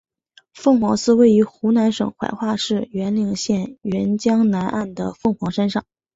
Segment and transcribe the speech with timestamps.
[0.55, 5.85] 凤凰寺位于湖南省怀化市沅陵县沅江南岸的凤凰山上。